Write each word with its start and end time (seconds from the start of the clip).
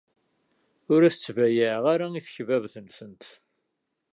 Ur 0.93 1.01
as-ttbayaɛeɣ 1.03 2.03
i 2.19 2.21
tekbabt-nsent. 2.25 3.23